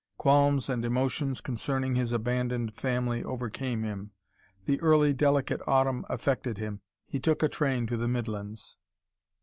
[0.17, 4.09] Qualms and emotions concerning his abandoned family overcame him.
[4.65, 6.81] The early, delicate autumn affected him.
[7.05, 8.77] He took a train to the Midlands.